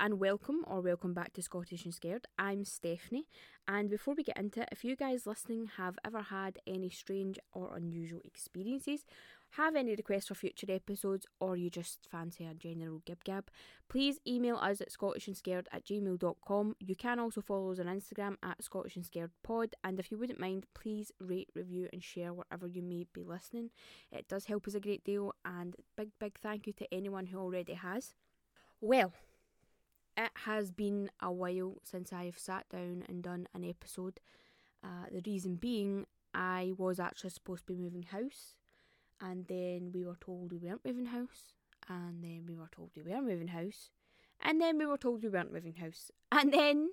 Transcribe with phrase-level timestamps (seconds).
[0.00, 2.26] and welcome or welcome back to Scottish and Scared.
[2.38, 3.28] I'm Stephanie,
[3.68, 7.38] and before we get into it, if you guys listening have ever had any strange
[7.52, 9.04] or unusual experiences,
[9.50, 13.50] have any requests for future episodes, or you just fancy a general gib gab,
[13.90, 16.76] please email us at scottishandscared at gmail.com.
[16.80, 20.16] You can also follow us on Instagram at Scottish and Scared Pod, and if you
[20.16, 23.68] wouldn't mind, please rate, review, and share wherever you may be listening.
[24.10, 27.38] It does help us a great deal, and big, big thank you to anyone who
[27.38, 28.14] already has.
[28.80, 29.12] Well,
[30.16, 34.20] it has been a while since I've sat down and done an episode.
[34.82, 38.54] Uh, the reason being, I was actually supposed to be moving house,
[39.20, 41.54] and then we were told we weren't moving house,
[41.88, 43.90] and then we were told we were moving house,
[44.40, 46.90] and then we were told we weren't moving house, and then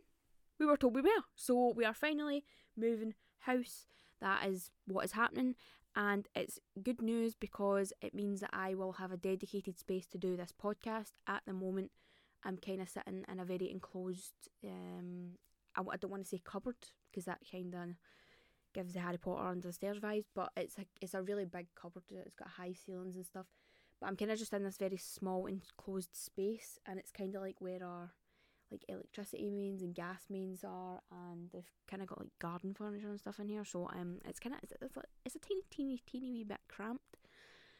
[0.59, 1.23] we were told we were.
[1.35, 2.43] So we are finally
[2.75, 3.87] moving house.
[4.19, 5.55] That is what is happening,
[5.95, 10.17] and it's good news because it means that I will have a dedicated space to
[10.17, 11.11] do this podcast.
[11.27, 11.91] At the moment,
[12.43, 14.49] I'm kind of sitting in a very enclosed.
[14.63, 15.31] Um,
[15.75, 16.75] I, I don't want to say cupboard
[17.09, 17.89] because that kind of
[18.73, 21.67] gives the Harry Potter under the stairs vibes, but it's a it's a really big
[21.75, 22.03] cupboard.
[22.11, 23.47] It's got high ceilings and stuff.
[23.99, 27.41] But I'm kind of just in this very small enclosed space, and it's kind of
[27.41, 28.11] like where our
[28.71, 33.09] like electricity mains and gas mains are, and they've kind of got like garden furniture
[33.09, 33.65] and stuff in here.
[33.65, 37.17] So um, it's kind of it's, it's, it's a teeny, teeny, teeny wee bit cramped.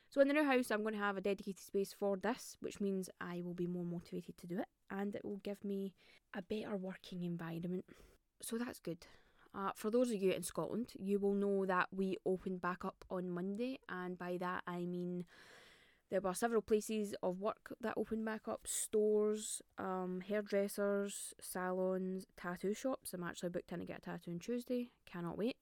[0.10, 2.80] So in the new house, I'm going to have a dedicated space for this, which
[2.80, 5.94] means I will be more motivated to do it, and it will give me
[6.34, 7.86] a better working environment.
[8.42, 9.06] So that's good.
[9.54, 13.04] Uh, for those of you in Scotland, you will know that we opened back up
[13.10, 15.26] on Monday, and by that I mean
[16.10, 22.74] there were several places of work that opened back up stores, um, hairdressers, salons, tattoo
[22.74, 23.14] shops.
[23.14, 25.58] I'm actually booked in to get a tattoo on Tuesday, cannot wait.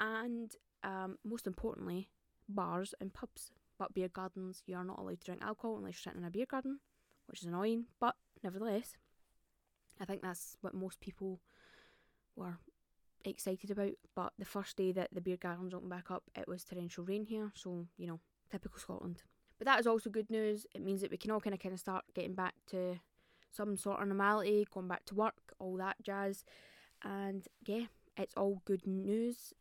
[0.00, 0.52] And
[0.82, 2.08] um, most importantly,
[2.48, 3.52] bars and pubs.
[3.78, 6.30] But beer gardens, you are not allowed to drink alcohol unless you're sitting in a
[6.30, 6.80] beer garden,
[7.26, 8.96] which is annoying, but nevertheless,
[10.00, 11.40] I think that's what most people
[12.36, 12.58] were
[13.24, 13.92] excited about.
[14.14, 17.24] But the first day that the beer gardens opened back up, it was torrential rain
[17.24, 19.22] here, so you know, typical Scotland.
[19.58, 20.66] But that is also good news.
[20.74, 23.00] It means that we can all kind of kind of start getting back to
[23.50, 26.44] some sort of normality, going back to work, all that jazz.
[27.02, 29.52] And yeah, it's all good news.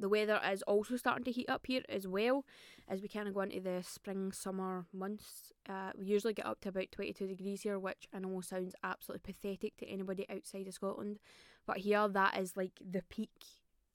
[0.00, 2.46] The weather is also starting to heat up here as well
[2.88, 5.52] as we kind of go into the spring summer months.
[5.68, 9.30] Uh, we usually get up to about 22 degrees here, which I know sounds absolutely
[9.32, 11.18] pathetic to anybody outside of Scotland.
[11.66, 13.44] But here, that is like the peak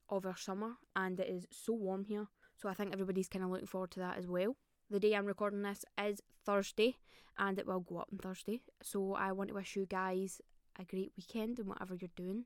[0.08, 2.28] of our summer, and it is so warm here.
[2.56, 4.56] So I think everybody's kind of looking forward to that as well.
[4.92, 6.98] The day I'm recording this is Thursday,
[7.40, 8.62] and it will go up on Thursday.
[8.84, 10.40] So I want to wish you guys
[10.80, 12.46] a great weekend and whatever you're doing.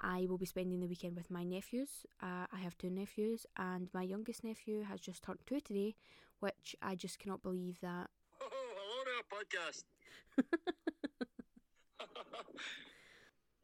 [0.00, 2.06] I will be spending the weekend with my nephews.
[2.22, 5.96] Uh, I have two nephews, and my youngest nephew has just turned two today,
[6.40, 8.08] which I just cannot believe that.
[8.40, 9.84] Oh, hello to our podcast.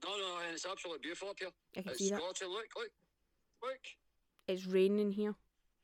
[0.05, 1.49] no, no, it's absolutely beautiful up here.
[1.77, 2.21] I can it's see that.
[2.21, 2.91] Look, look,
[3.62, 3.81] look.
[4.49, 5.34] It's raining here.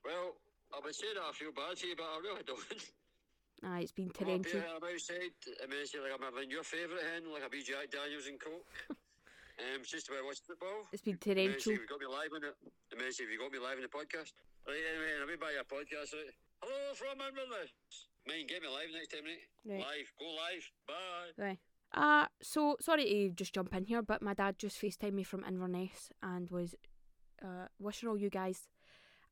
[0.04, 0.36] Well,
[0.74, 2.60] I would say that I feel bad to you, but I really don't.
[3.62, 4.60] Ah, it's been torrential.
[4.60, 5.36] I'm outside.
[5.62, 8.40] I mean, say like I'm having your favourite hen, like a wee Jack Daniels and
[8.40, 8.64] Coke.
[9.60, 10.88] um, it's just about watch football.
[10.92, 11.60] It's been torrential.
[11.60, 12.56] see, we got me live on it.
[12.90, 14.32] Then see, we got me live in the podcast.
[14.66, 16.16] Right, anyway, I'll be by your podcast.
[16.16, 16.32] Right?
[16.62, 17.72] Hello from Inverness.
[18.26, 19.44] Mind, get me live next time, mate.
[19.64, 19.80] Right.
[19.80, 20.64] Live, go live.
[20.88, 21.32] Bye.
[21.36, 21.60] Right.
[21.92, 25.44] Uh, so sorry to just jump in here, but my dad just FaceTimed me from
[25.44, 26.74] Inverness and was
[27.42, 28.68] uh, wishing all you guys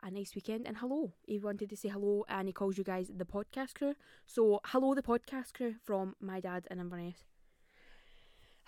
[0.03, 1.13] a nice weekend and hello.
[1.27, 3.95] He wanted to say hello and he calls you guys the podcast crew.
[4.27, 7.25] So hello the podcast crew from my dad in Inverness.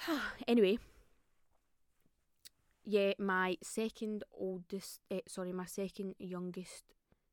[0.48, 0.78] anyway,
[2.84, 6.84] yeah, my second oldest, eh, sorry, my second youngest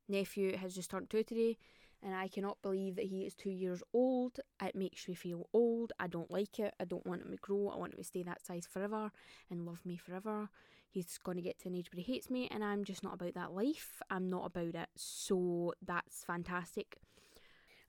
[0.08, 1.58] nephew has just turned two today,
[2.02, 4.40] and I cannot believe that he is two years old.
[4.62, 5.92] It makes me feel old.
[5.98, 6.74] I don't like it.
[6.78, 7.68] I don't want him to grow.
[7.68, 9.10] I want him to stay that size forever
[9.50, 10.48] and love me forever.
[10.90, 13.14] He's going to get to an age where he hates me, and I'm just not
[13.14, 14.00] about that life.
[14.10, 14.88] I'm not about it.
[14.96, 16.98] So that's fantastic.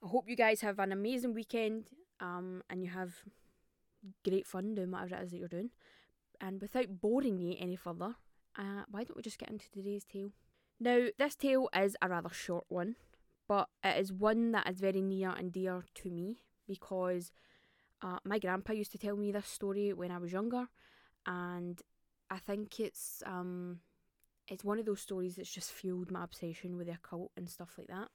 [0.03, 1.85] I hope you guys have an amazing weekend
[2.19, 3.15] um, and you have
[4.27, 5.71] great fun doing whatever it is that you're doing.
[6.41, 8.15] And without boring you any further,
[8.57, 10.31] uh, why don't we just get into today's tale?
[10.79, 12.95] Now, this tale is a rather short one,
[13.47, 17.31] but it is one that is very near and dear to me because
[18.01, 20.67] uh, my grandpa used to tell me this story when I was younger,
[21.25, 21.81] and
[22.29, 23.79] I think it's um,
[24.47, 27.75] it's one of those stories that's just fueled my obsession with the occult and stuff
[27.77, 28.09] like that.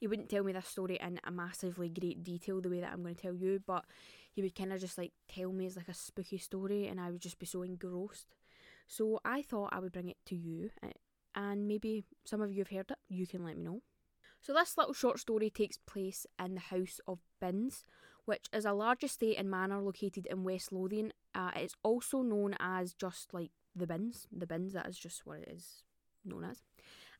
[0.00, 3.02] He wouldn't tell me this story in a massively great detail the way that I'm
[3.02, 3.84] going to tell you, but
[4.32, 7.10] he would kind of just like tell me it's like a spooky story, and I
[7.10, 8.34] would just be so engrossed.
[8.88, 10.70] So I thought I would bring it to you,
[11.34, 12.98] and maybe some of you have heard it.
[13.10, 13.82] You can let me know.
[14.40, 17.84] So this little short story takes place in the house of Binns,
[18.24, 21.12] which is a large estate and manor located in West Lothian.
[21.34, 24.26] Uh, it's also known as just like the Binns.
[24.32, 25.82] The Binns, that is just what it is
[26.24, 26.62] known as.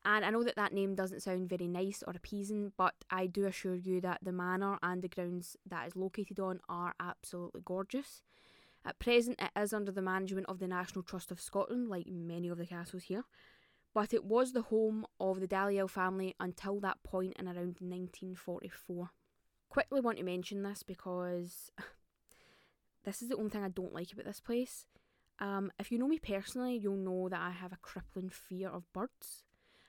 [0.03, 3.45] And I know that that name doesn't sound very nice or appeasing, but I do
[3.45, 8.23] assure you that the manor and the grounds that is located on are absolutely gorgeous.
[8.83, 12.47] At present, it is under the management of the National Trust of Scotland, like many
[12.49, 13.25] of the castles here,
[13.93, 19.11] but it was the home of the Dalyell family until that point in around 1944.
[19.69, 21.69] Quickly want to mention this because
[23.05, 24.87] this is the only thing I don't like about this place.
[25.37, 28.91] Um, if you know me personally, you'll know that I have a crippling fear of
[28.93, 29.43] birds.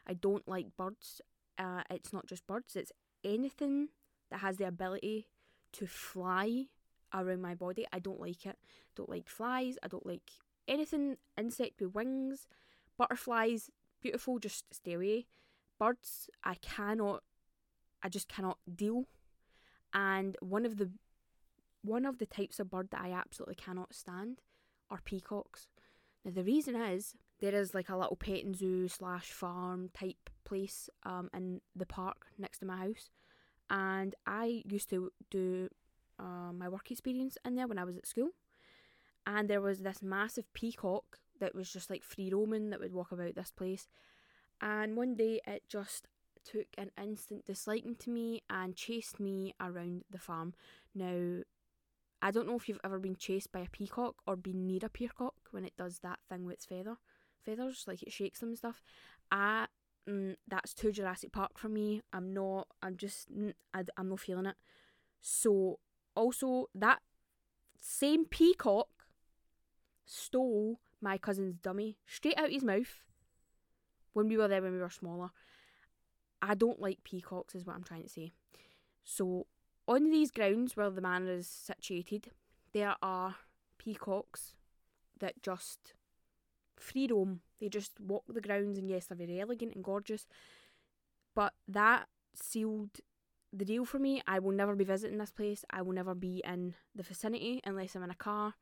[0.06, 1.20] I don't like birds.
[1.58, 2.92] Uh, it's not just birds, it's
[3.24, 3.88] anything
[4.30, 5.28] that has the ability
[5.74, 6.66] to fly
[7.14, 7.86] around my body.
[7.92, 8.56] I don't like it.
[8.62, 9.76] I Don't like flies.
[9.82, 10.30] I don't like
[10.66, 12.46] anything insect with wings.
[12.98, 13.70] Butterflies,
[14.00, 15.26] beautiful, just stay away.
[15.78, 17.22] Birds, I cannot
[18.02, 19.04] I just cannot deal.
[19.94, 20.90] And one of the
[21.82, 24.40] one of the types of bird that I absolutely cannot stand
[24.90, 25.66] are peacocks.
[26.24, 30.88] Now the reason is there is like a little petting zoo slash farm type place
[31.02, 33.10] um, in the park next to my house,
[33.68, 35.68] and I used to do
[36.20, 38.30] uh, my work experience in there when I was at school,
[39.26, 43.10] and there was this massive peacock that was just like free roaming that would walk
[43.10, 43.88] about this place,
[44.60, 46.06] and one day it just
[46.44, 50.54] took an instant disliking to me and chased me around the farm.
[50.94, 51.42] Now
[52.20, 54.88] I don't know if you've ever been chased by a peacock or been near a
[54.88, 56.98] peacock when it does that thing with its feather
[57.44, 58.82] feathers, like it shakes them and stuff.
[59.30, 59.66] I
[60.08, 62.02] mm, that's too Jurassic Park for me.
[62.12, 62.68] I'm not.
[62.82, 63.28] I'm just.
[63.74, 64.56] I, I'm not feeling it.
[65.20, 65.78] So
[66.14, 67.00] also that
[67.80, 68.88] same peacock
[70.04, 73.02] stole my cousin's dummy straight out his mouth
[74.12, 75.30] when we were there when we were smaller.
[76.40, 78.32] I don't like peacocks, is what I'm trying to say.
[79.04, 79.46] So
[79.86, 82.30] on these grounds where the manor is situated,
[82.72, 83.36] there are
[83.78, 84.54] peacocks
[85.18, 85.94] that just
[86.82, 87.40] free roam.
[87.60, 90.26] They just walk the grounds, and yes, they're very elegant and gorgeous.
[91.34, 93.00] But that sealed
[93.52, 94.22] the deal for me.
[94.26, 95.64] I will never be visiting this place.
[95.70, 98.54] I will never be in the vicinity unless I'm in a car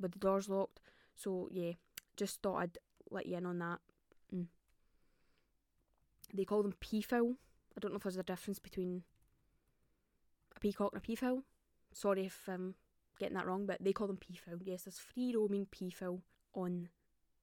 [0.00, 0.80] with the doors locked.
[1.14, 1.72] So yeah,
[2.16, 2.78] just thought I'd
[3.10, 3.78] let you in on that.
[4.34, 4.46] Mm.
[6.32, 7.34] They call them peafowl.
[7.76, 9.02] I don't know if there's a difference between
[10.56, 11.42] a peacock and a peafowl.
[11.92, 12.74] Sorry if I'm
[13.18, 14.58] getting that wrong, but they call them peafowl.
[14.62, 16.22] Yes, there's free roaming peafowl
[16.54, 16.88] on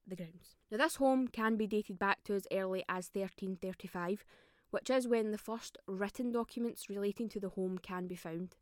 [0.08, 0.56] the grounds.
[0.70, 4.26] Now, this home can be dated back to as early as 1335,
[4.72, 8.56] which is when the first written documents relating to the home can be found.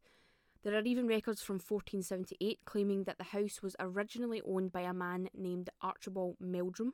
[0.63, 4.93] There are even records from 1478 claiming that the house was originally owned by a
[4.93, 6.93] man named Archibald Meldrum.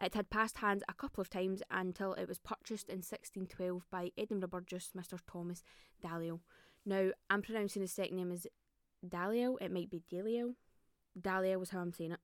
[0.00, 4.10] It had passed hands a couple of times until it was purchased in 1612 by
[4.18, 5.18] Edinburgh Burgess Mr.
[5.30, 5.62] Thomas
[6.04, 6.40] Dalyell.
[6.84, 8.46] Now, I'm pronouncing his second name as
[9.06, 10.54] Dalyell, it might be Dalyell.
[11.20, 12.20] Dalyell was how I'm saying it.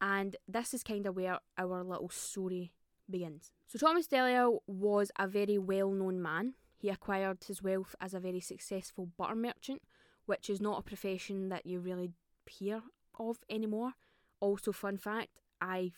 [0.00, 2.72] And this is kind of where our little story
[3.08, 3.52] begins.
[3.66, 6.54] So, Thomas Dalyell was a very well known man.
[6.76, 9.82] He acquired his wealth as a very successful butter merchant,
[10.24, 12.12] which is not a profession that you really
[12.46, 12.82] hear
[13.18, 13.92] of anymore.
[14.40, 15.28] Also, fun fact
[15.60, 15.92] I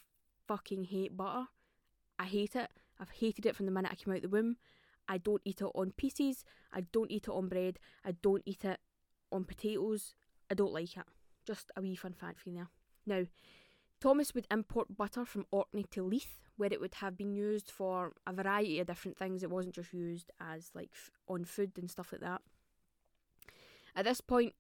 [0.49, 1.47] fucking hate butter.
[2.19, 2.71] I hate it.
[3.01, 4.57] I've hated it from the minute I came out the womb.
[5.09, 6.45] I don't eat it on pieces.
[6.73, 7.79] I don't eat it on bread.
[8.05, 8.81] I don't eat it
[9.31, 10.15] on potatoes.
[10.51, 11.05] I don't like it.
[11.47, 12.69] Just a wee fun fact for you there.
[13.07, 13.27] Now,
[14.03, 18.15] Thomas would import butter from Orkney to Leith, where it would have been used for
[18.27, 19.45] a variety of different things.
[19.45, 22.41] It wasn't just used as like f- on food and stuff like that.
[23.95, 24.55] At this point,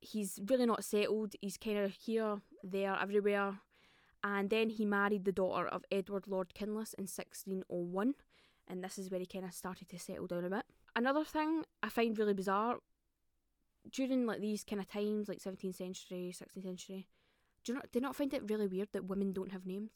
[0.00, 1.34] he's really not settled.
[1.40, 3.58] He's kind of here, there, everywhere.
[4.22, 8.14] And then he married the daughter of Edward Lord Kinloss in 1601,
[8.68, 10.64] and this is where he kind of started to settle down a bit.
[10.94, 12.76] Another thing I find really bizarre
[13.90, 17.08] during like these kind of times, like 17th century, 16th century,
[17.64, 19.90] do you not do you not find it really weird that women don't have names?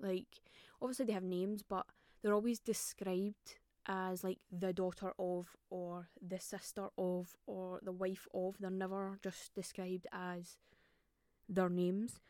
[0.00, 0.40] Like
[0.80, 1.86] obviously they have names, but
[2.22, 8.26] they're always described as like the daughter of or the sister of or the wife
[8.34, 8.56] of.
[8.58, 10.56] They're never just described as
[11.48, 12.20] their names,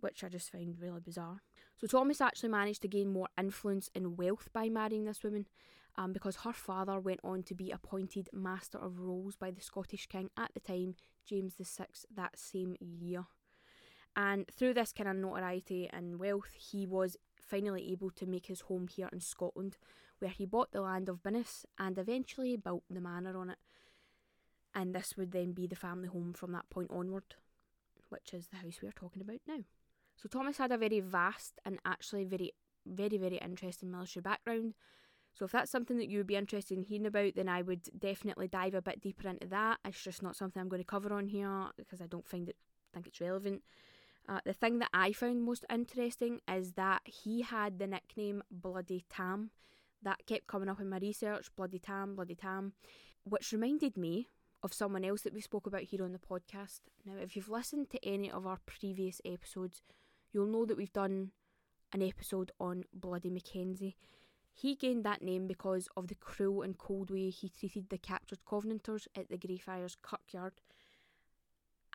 [0.00, 1.42] which I just find really bizarre.
[1.78, 5.46] So Thomas actually managed to gain more influence and wealth by marrying this woman.
[5.98, 10.06] Um, because her father went on to be appointed Master of Rolls by the Scottish
[10.08, 13.24] King at the time, James VI, that same year.
[14.16, 18.62] And through this kind of notoriety and wealth, he was finally able to make his
[18.62, 19.76] home here in Scotland,
[20.18, 23.58] where he bought the land of Binns and eventually built the manor on it.
[24.74, 27.34] And this would then be the family home from that point onward,
[28.08, 29.60] which is the house we are talking about now.
[30.16, 32.52] So Thomas had a very vast and actually very,
[32.86, 34.74] very, very interesting military background.
[35.34, 37.82] So if that's something that you would be interested in hearing about, then I would
[37.98, 39.78] definitely dive a bit deeper into that.
[39.84, 42.56] It's just not something I'm going to cover on here because I don't find it
[42.96, 43.62] think it's relevant.
[44.28, 49.04] Uh, the thing that I found most interesting is that he had the nickname Bloody
[49.08, 49.50] Tam.
[50.02, 52.72] That kept coming up in my research, Bloody Tam, Bloody Tam,
[53.24, 54.28] which reminded me
[54.62, 56.80] of someone else that we spoke about here on the podcast.
[57.04, 59.82] Now, if you've listened to any of our previous episodes,
[60.32, 61.30] you'll know that we've done
[61.92, 63.96] an episode on Bloody Mackenzie.
[64.52, 68.44] He gained that name because of the cruel and cold way he treated the captured
[68.44, 70.54] Covenanters at the Greyfriars Kirkyard.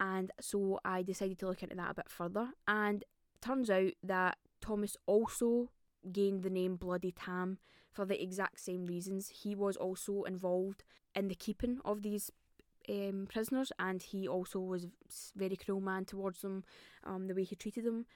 [0.01, 2.49] And so I decided to look into that a bit further.
[2.67, 3.05] And
[3.39, 5.69] turns out that Thomas also
[6.11, 7.59] gained the name Bloody Tam
[7.91, 9.29] for the exact same reasons.
[9.29, 10.83] He was also involved
[11.15, 12.31] in the keeping of these
[12.89, 14.87] um, prisoners, and he also was
[15.35, 16.63] very cruel man towards them.
[17.03, 18.07] Um, the way he treated them,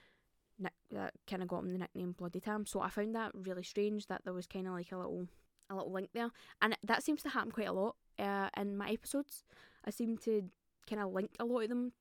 [0.58, 2.66] that kind of got him the nickname Bloody Tam.
[2.66, 5.28] So I found that really strange that there was kind of like a little
[5.70, 8.90] a little link there, and that seems to happen quite a lot uh, in my
[8.90, 9.44] episodes.
[9.84, 10.50] I seem to
[10.88, 11.92] kind of link a lot of them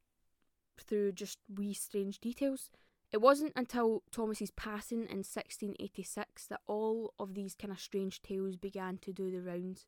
[0.80, 2.72] through just wee strange details.
[3.12, 8.58] It wasn't until Thomas's passing in 1686 that all of these kind of strange tales
[8.58, 9.86] began to do the rounds.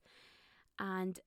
[0.80, 1.20] And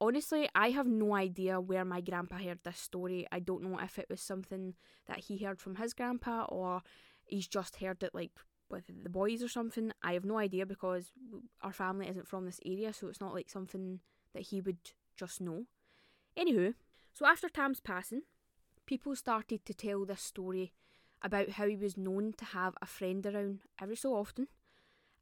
[0.00, 3.26] honestly, I have no idea where my grandpa heard this story.
[3.32, 4.74] I don't know if it was something
[5.06, 6.82] that he heard from his grandpa or
[7.24, 8.32] he's just heard it like
[8.70, 9.92] with the boys or something.
[10.02, 11.10] I have no idea because
[11.62, 14.00] our family isn't from this area, so it's not like something
[14.34, 14.78] that he would
[15.16, 15.64] just know.
[16.38, 16.74] Anywho,
[17.12, 18.22] so after Tam's passing,
[18.86, 20.72] people started to tell this story
[21.20, 24.46] about how he was known to have a friend around every so often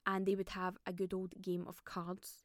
[0.07, 2.45] and they would have a good old game of cards.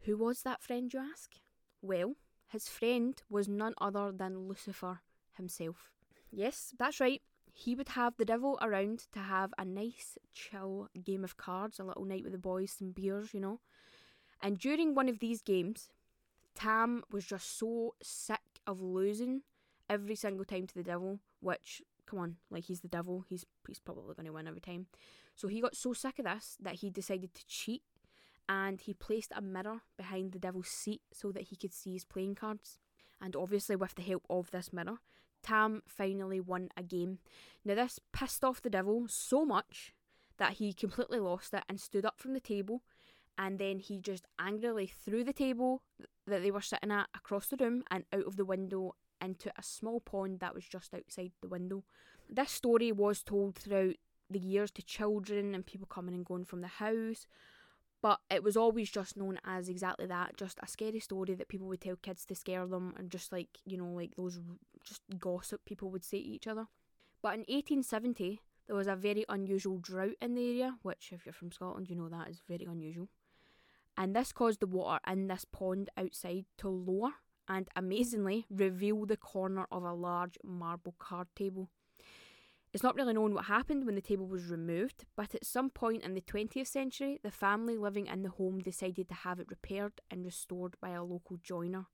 [0.00, 1.36] Who was that friend, you ask?
[1.80, 2.16] Well,
[2.48, 5.00] his friend was none other than Lucifer
[5.36, 5.92] himself.
[6.30, 7.22] Yes, that's right.
[7.54, 11.84] He would have the devil around to have a nice, chill game of cards, a
[11.84, 13.60] little night with the boys, some beers, you know.
[14.42, 15.88] And during one of these games,
[16.56, 19.42] Tam was just so sick of losing
[19.88, 23.78] every single time to the devil, which come on, like he's the devil, he's he's
[23.78, 24.86] probably going to win every time.
[25.34, 27.82] So he got so sick of this that he decided to cheat
[28.48, 32.04] and he placed a mirror behind the devil's seat so that he could see his
[32.04, 32.78] playing cards.
[33.20, 34.98] And obviously, with the help of this mirror,
[35.42, 37.18] Tam finally won a game.
[37.64, 39.94] Now, this pissed off the devil so much
[40.38, 42.82] that he completely lost it and stood up from the table.
[43.38, 45.82] And then he just angrily threw the table
[46.26, 49.62] that they were sitting at across the room and out of the window into a
[49.62, 51.84] small pond that was just outside the window.
[52.28, 53.96] This story was told throughout
[54.30, 57.26] the years to children and people coming and going from the house,
[58.02, 61.66] but it was always just known as exactly that just a scary story that people
[61.68, 64.40] would tell kids to scare them and just like, you know, like those
[64.84, 66.66] just gossip people would say to each other.
[67.22, 71.32] But in 1870, there was a very unusual drought in the area, which, if you're
[71.32, 73.08] from Scotland, you know that is very unusual.
[73.96, 77.12] And this caused the water in this pond outside to lower
[77.48, 81.70] and amazingly reveal the corner of a large marble card table.
[82.72, 86.02] It's not really known what happened when the table was removed, but at some point
[86.02, 90.00] in the 20th century, the family living in the home decided to have it repaired
[90.10, 91.86] and restored by a local joiner.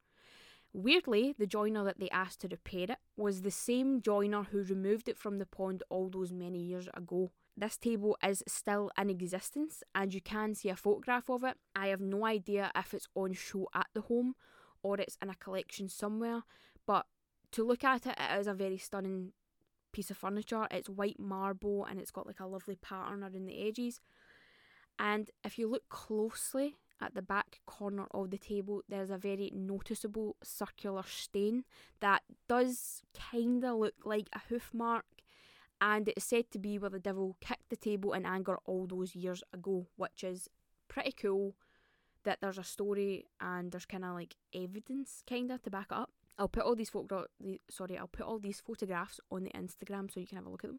[0.73, 5.09] Weirdly, the joiner that they asked to repair it was the same joiner who removed
[5.09, 7.31] it from the pond all those many years ago.
[7.57, 11.57] This table is still in existence and you can see a photograph of it.
[11.77, 14.35] I have no idea if it's on show at the home
[14.83, 16.43] or it's in a collection somewhere.
[16.87, 17.07] But
[17.53, 19.33] to look at it, it is a very stunning
[19.93, 20.67] piece of furniture.
[20.71, 24.01] It's white marble and it's got like a lovely pattern around the edges.
[24.99, 29.51] And if you look closely at the back corner of the table, there's a very
[29.55, 31.65] noticeable circular stain
[32.01, 35.05] that does kind of look like a hoof mark.
[35.83, 39.17] And it's said to be where the devil kicked the table in anger all those
[39.17, 40.49] years ago, which is
[40.87, 41.57] pretty cool
[42.23, 45.97] that there's a story and there's kind of like evidence kind of to back it
[45.97, 46.11] up.
[46.39, 47.27] I'll put all these photo
[47.69, 50.63] sorry, I'll put all these photographs on the Instagram so you can have a look
[50.63, 50.79] at them.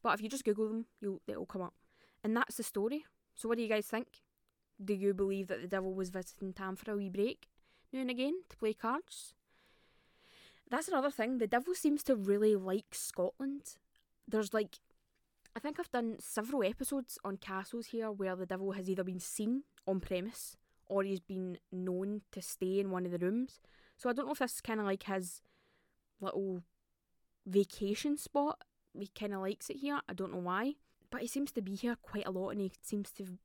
[0.00, 1.74] But if you just Google them, you'll it'll come up.
[2.22, 3.04] And that's the story.
[3.34, 4.22] So what do you guys think?
[4.82, 7.48] Do you believe that the devil was visiting Tam for a wee break
[7.92, 9.34] now and again to play cards?
[10.70, 11.38] That's another thing.
[11.38, 13.76] The devil seems to really like Scotland.
[14.28, 14.78] There's like
[15.56, 19.20] I think I've done several episodes on castles here where the devil has either been
[19.20, 23.60] seen on premise or he's been known to stay in one of the rooms.
[23.96, 25.40] So I don't know if this is kind of like his
[26.20, 26.62] little
[27.46, 28.58] vacation spot.
[28.98, 30.00] He kind of likes it here.
[30.08, 30.74] I don't know why.
[31.10, 33.38] But he seems to be here quite a lot and he seems to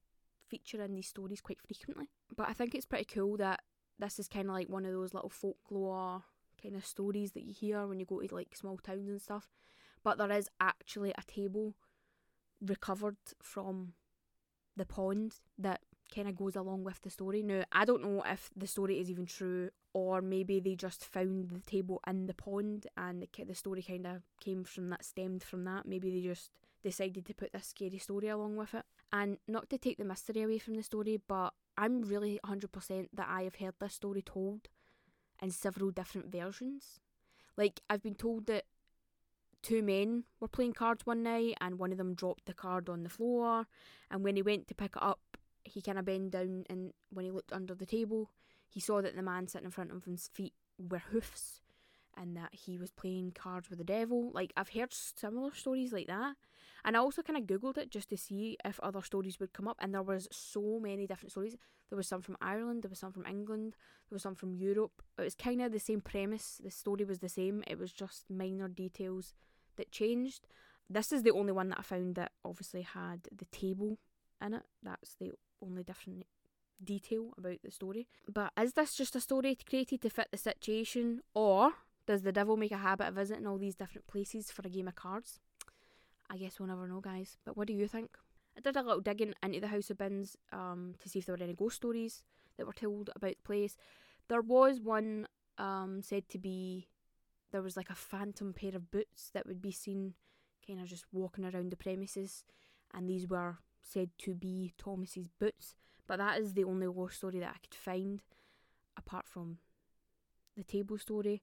[0.48, 2.10] feature in these stories quite frequently.
[2.36, 3.62] But I think it's pretty cool that
[4.00, 6.24] this is kind of like one of those little folklore
[6.62, 9.48] kind of stories that you hear when you go to like small towns and stuff.
[10.04, 11.76] But there is actually a table
[12.62, 13.94] recovered from
[14.76, 15.82] the pond that
[16.14, 17.42] kind of goes along with the story.
[17.42, 21.50] Now, I don't know if the story is even true or maybe they just found
[21.50, 25.44] the table in the pond and the, the story kind of came from that, stemmed
[25.44, 25.86] from that.
[25.86, 26.52] Maybe they just
[26.84, 28.86] decided to put this scary story along with it.
[29.14, 33.28] And not to take the mystery away from the story, but I'm really 100% that
[33.30, 34.68] I have heard this story told
[35.42, 37.00] in several different versions.
[37.58, 38.66] Like, I've been told that
[39.62, 43.04] two men were playing cards one night and one of them dropped the card on
[43.04, 43.68] the floor,
[44.10, 47.26] and when he went to pick it up, he kind of bent down and when
[47.26, 48.32] he looked under the table,
[48.68, 51.62] he saw that the man sitting in front of him's feet were hoofs
[52.18, 54.32] and that he was playing cards with the devil.
[54.34, 56.36] Like, I've heard similar stories like that.
[56.84, 59.68] And I also kind of googled it just to see if other stories would come
[59.68, 61.56] up, and there was so many different stories.
[61.90, 63.76] There was some from Ireland, there was some from England,
[64.10, 65.04] there was some from Europe.
[65.20, 66.60] It was kind of the same premise.
[66.64, 67.64] The story was the same.
[67.68, 69.34] It was just minor details
[69.78, 70.48] that changed.
[70.90, 73.98] This is the only one that I found that obviously had the table
[74.46, 74.64] in it.
[74.84, 76.26] That's the only different
[76.84, 78.08] detail about the story.
[78.32, 81.72] But is this just a story created to fit the situation, or
[82.08, 84.88] does the devil make a habit of visiting all these different places for a game
[84.88, 85.40] of cards?
[86.30, 87.38] I guess we'll never know, guys.
[87.46, 88.18] But what do you think?
[88.58, 91.36] I did a little digging into the House of Binns um, to see if there
[91.36, 92.24] were any ghost stories
[92.58, 93.78] that were told about the place.
[94.28, 96.88] There was one um, said to be
[97.52, 100.14] there was like a phantom pair of boots that would be seen
[100.66, 102.44] kind of just walking around the premises,
[102.94, 105.76] and these were said to be Thomas's boots.
[106.08, 108.22] But that is the only war story that I could find,
[108.98, 109.58] apart from
[110.58, 111.42] the table story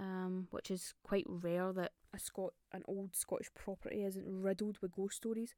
[0.00, 4.92] um, which is quite rare that a Scot an old Scottish property isn't riddled with
[4.92, 5.54] ghost stories.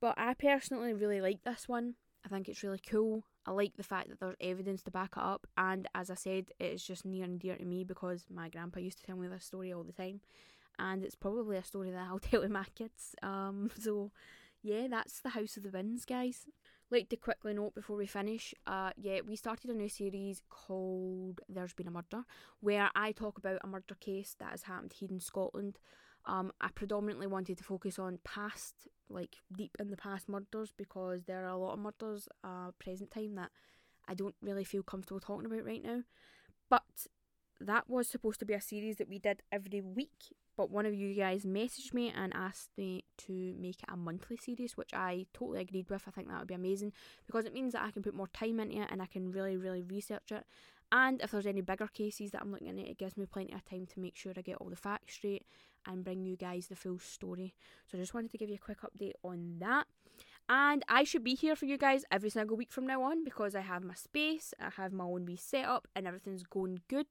[0.00, 1.94] But I personally really like this one.
[2.24, 3.24] I think it's really cool.
[3.46, 6.46] I like the fact that there's evidence to back it up, and as I said,
[6.58, 9.28] it is just near and dear to me because my grandpa used to tell me
[9.28, 10.20] this story all the time,
[10.78, 13.14] and it's probably a story that I'll tell to my kids.
[13.22, 14.12] Um, so
[14.62, 16.46] yeah, that's the House of the Winds, guys
[16.90, 21.40] like to quickly note before we finish, uh, yeah, we started a new series called
[21.48, 22.24] There's Been a Murder,
[22.60, 25.78] where I talk about a murder case that has happened here in Scotland.
[26.26, 31.24] Um, I predominantly wanted to focus on past, like deep in the past murders, because
[31.24, 33.50] there are a lot of murders uh, present time that
[34.08, 36.02] I don't really feel comfortable talking about right now.
[36.68, 36.82] But
[37.60, 40.92] that was supposed to be a series that we did every week but one of
[40.92, 45.24] you guys messaged me and asked me to make it a monthly series, which I
[45.32, 46.02] totally agreed with.
[46.06, 46.92] I think that would be amazing
[47.26, 49.56] because it means that I can put more time into it and I can really,
[49.56, 50.44] really research it.
[50.92, 53.64] And if there's any bigger cases that I'm looking at, it gives me plenty of
[53.64, 55.46] time to make sure I get all the facts straight
[55.86, 57.54] and bring you guys the full story.
[57.86, 59.86] So I just wanted to give you a quick update on that.
[60.48, 63.54] And I should be here for you guys every single week from now on because
[63.54, 67.06] I have my space, I have my own wee setup, and everything's going good.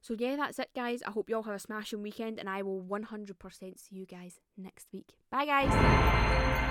[0.00, 1.02] So, yeah, that's it, guys.
[1.06, 4.40] I hope you all have a smashing weekend, and I will 100% see you guys
[4.56, 5.12] next week.
[5.30, 6.69] Bye, guys.